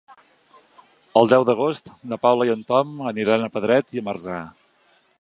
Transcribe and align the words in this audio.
El 1.21 1.29
deu 1.33 1.45
d'agost 1.51 1.93
na 2.13 2.19
Paula 2.25 2.49
i 2.49 2.53
en 2.57 2.65
Tom 2.73 2.97
aniran 3.13 3.49
a 3.49 3.55
Pedret 3.59 3.99
i 3.99 4.07
Marzà. 4.09 4.43